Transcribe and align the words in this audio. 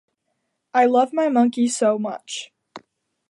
I 0.73 0.87
love 0.87 1.13
my 1.13 1.29
monkey 1.29 1.67
so 1.67 1.99
much 1.99 2.51